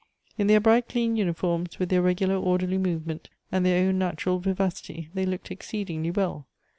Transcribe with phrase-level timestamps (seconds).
[0.35, 5.09] In their bright, clean unifortns, with their regular orderly movement, and their own natural vivacity,
[5.13, 6.47] they looked exceedingly well.